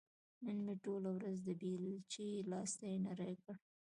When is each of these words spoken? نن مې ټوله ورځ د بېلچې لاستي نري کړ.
نن 0.45 0.57
مې 0.65 0.73
ټوله 0.83 1.09
ورځ 1.17 1.37
د 1.43 1.49
بېلچې 1.59 2.27
لاستي 2.51 2.93
نري 3.05 3.33
کړ. 3.43 3.55